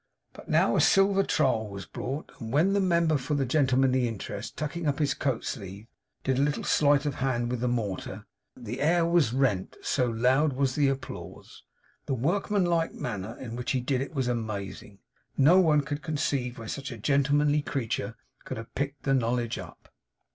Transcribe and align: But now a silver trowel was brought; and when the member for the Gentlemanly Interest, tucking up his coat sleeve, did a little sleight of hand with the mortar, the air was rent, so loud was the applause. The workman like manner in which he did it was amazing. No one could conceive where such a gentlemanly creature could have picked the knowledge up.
But 0.33 0.49
now 0.49 0.75
a 0.75 0.81
silver 0.81 1.21
trowel 1.21 1.69
was 1.69 1.85
brought; 1.85 2.31
and 2.39 2.51
when 2.51 2.73
the 2.73 2.79
member 2.79 3.19
for 3.19 3.35
the 3.35 3.45
Gentlemanly 3.45 4.07
Interest, 4.07 4.57
tucking 4.57 4.87
up 4.87 4.97
his 4.97 5.13
coat 5.13 5.45
sleeve, 5.45 5.85
did 6.23 6.39
a 6.39 6.41
little 6.41 6.63
sleight 6.63 7.05
of 7.05 7.13
hand 7.21 7.51
with 7.51 7.59
the 7.59 7.67
mortar, 7.67 8.25
the 8.57 8.81
air 8.81 9.05
was 9.05 9.31
rent, 9.31 9.77
so 9.83 10.07
loud 10.07 10.53
was 10.53 10.73
the 10.73 10.87
applause. 10.89 11.61
The 12.07 12.15
workman 12.15 12.65
like 12.65 12.95
manner 12.95 13.37
in 13.37 13.55
which 13.55 13.73
he 13.73 13.79
did 13.79 14.01
it 14.01 14.15
was 14.15 14.27
amazing. 14.27 14.97
No 15.37 15.59
one 15.59 15.81
could 15.81 16.01
conceive 16.01 16.57
where 16.57 16.67
such 16.67 16.91
a 16.91 16.97
gentlemanly 16.97 17.61
creature 17.61 18.15
could 18.43 18.57
have 18.57 18.73
picked 18.73 19.03
the 19.03 19.13
knowledge 19.13 19.59
up. 19.59 19.87